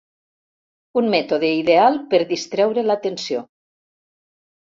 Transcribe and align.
Un 1.01 1.09
mètode 1.15 1.51
ideal 1.57 1.99
per 2.13 2.21
distreure 2.31 2.87
l'atenció. 2.87 3.45